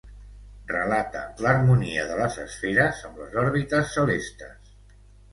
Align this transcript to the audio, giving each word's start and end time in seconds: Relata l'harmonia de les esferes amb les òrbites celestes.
Relata 0.69 1.19
l'harmonia 1.45 2.05
de 2.11 2.15
les 2.21 2.37
esferes 2.43 3.01
amb 3.09 3.19
les 3.23 3.35
òrbites 3.43 3.93
celestes. 3.99 4.73